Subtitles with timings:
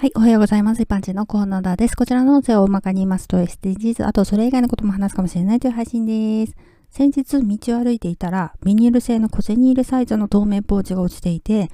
[0.00, 0.80] はい、おはようございます。
[0.80, 1.94] 一般人のコーナーです。
[1.94, 6.56] こちらの音声を大まかに言いますと SDGs、あとそれ以外のことも話すかもしれないという配信です。
[6.90, 11.70] 先日道を歩いていたら、ビニール製の小銭入れサイズの透明ポーチが落ちていて、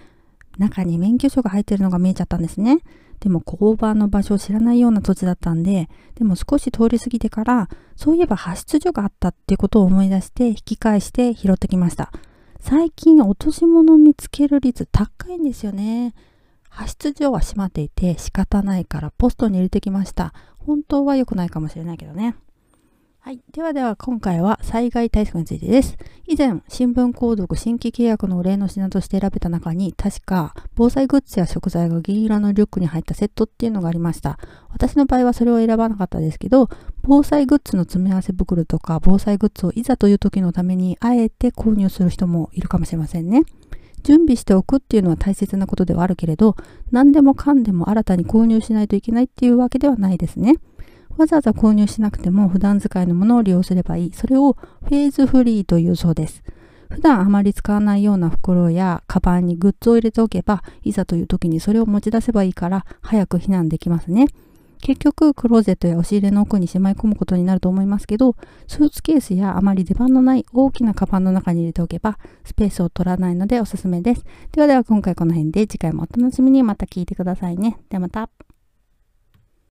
[0.58, 2.80] 中に免許証が入ってるのが見えちゃったんですね。
[3.20, 12.10] でも交番の場所を知らないような土地だったんで、でも少し通り過ぎてから、そういえば派出所があったってことを思い出して引き返して拾ってきました。
[12.58, 16.12] 最近落とし物見つける率高いんですよね。
[16.76, 20.34] 派出所は閉まっていて仕方ないからポストに入れてきました。
[20.58, 22.36] 本当は良くないかもしれないけどね。
[23.26, 23.40] はい。
[23.52, 25.96] ではでは今回は災害対策についてです。
[26.28, 34.38] 以前、新聞購読新規契約のお礼の品として選べた中に、確か防災グッズや食材が銀色のリュックに入ったセットっていうのがありました。
[34.70, 36.68] 私の場合はそれを選ばなかったですけど、
[37.02, 43.42] 防災グッズの詰め合わせ袋とか防災グッズをいざという時のためにあえて購入する人もいるかもしれませんね。
[44.06, 46.54] 準備しておくっていうのは大切なことではあるけれど、
[46.92, 50.54] 何でもかんでも新たに購入しないといけないっていうわけではないですね。
[51.16, 54.12] わざわざ購入しなくても普段使いのものを利用すればいい。
[54.14, 54.52] それを
[54.84, 56.44] フェーズフリーというそうです。
[56.88, 64.26] 普段あまり使わないような袋やカバンにグッズを入れておけば、いざという時にそれを持ち出せばいいから早く避難できますね。
[64.86, 68.36] 結局、クローゼットや押し入れの奥にしまい込むことになると思いますけど、
[68.68, 74.24] スーツケースやあまり出番のない大きなカバンの中に入れておけば、スペースを取らないのでおすすめです。
[74.52, 77.80] ではでは今回この辺で次回もお楽しみにまた聞いてくださいね。
[77.88, 78.30] ではまた。